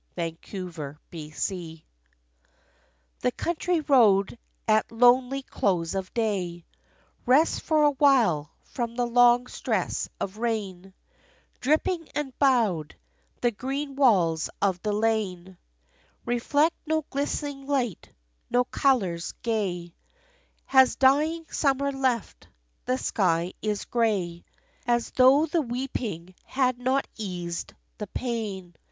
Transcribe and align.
XVIII 0.17 0.97
After 0.97 0.97
Rain 1.51 1.81
The 3.19 3.31
country 3.37 3.81
road 3.81 4.39
at 4.67 4.91
lonely 4.91 5.43
close 5.43 5.93
of 5.93 6.11
day 6.15 6.65
Rests 7.27 7.59
for 7.59 7.83
a 7.83 7.91
while 7.91 8.51
from 8.63 8.95
the 8.95 9.05
long 9.05 9.45
stress 9.45 10.09
of 10.19 10.39
rain; 10.39 10.95
Dripping 11.59 12.09
and 12.15 12.33
bowed, 12.39 12.95
the 13.41 13.51
green 13.51 13.95
walls 13.95 14.49
of 14.59 14.81
the 14.81 14.91
lane 14.91 15.59
Reflect 16.25 16.75
no 16.87 17.05
glistening 17.11 17.67
light, 17.67 18.09
no 18.49 18.63
colors 18.63 19.33
gay 19.43 19.93
Has 20.65 20.95
dying 20.95 21.45
Summer 21.51 21.91
left. 21.91 22.47
The 22.85 22.97
sky 22.97 23.53
is 23.61 23.85
gray, 23.85 24.45
As 24.87 25.11
though 25.11 25.45
the 25.45 25.61
weeping 25.61 26.33
had 26.43 26.79
not 26.79 27.07
eased 27.17 27.75
the 27.99 28.07
pain. 28.07 28.73